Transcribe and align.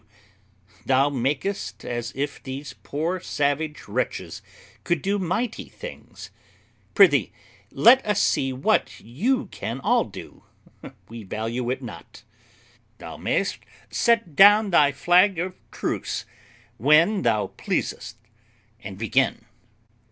W. 0.01 0.81
Thou 0.87 1.09
makest 1.11 1.85
as 1.85 2.11
if 2.15 2.41
these 2.41 2.73
poor 2.81 3.19
savage 3.19 3.87
wretches 3.87 4.41
could 4.83 5.03
do 5.03 5.19
mighty 5.19 5.69
things: 5.69 6.31
prithee, 6.95 7.31
let 7.69 8.03
us 8.03 8.19
see 8.19 8.51
what 8.51 8.99
you 8.99 9.45
can 9.51 9.79
all 9.81 10.03
do, 10.03 10.41
we 11.07 11.21
value 11.21 11.69
it 11.69 11.83
not; 11.83 12.23
thou 12.97 13.15
mayest 13.15 13.59
set 13.91 14.35
down 14.35 14.71
thy 14.71 14.91
flag 14.91 15.37
of 15.37 15.53
truce 15.69 16.25
when 16.77 17.21
thou 17.21 17.45
pleasest, 17.45 18.17
and 18.83 18.97
begin. 18.97 19.45